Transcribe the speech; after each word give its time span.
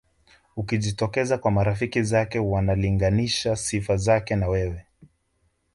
Ukijitokeza 0.55 1.37
kwa 1.37 1.51
marafiki 1.51 2.03
zake 2.03 2.39
wanalinganisha 2.39 3.55
sifa 3.55 3.97
zake 3.97 4.35
na 4.35 4.47
wewe 4.47 4.85